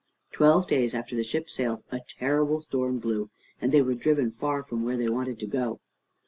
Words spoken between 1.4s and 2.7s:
sailed, a terrible